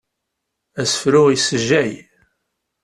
Asefru 0.81 1.23
issejjay. 1.33 1.91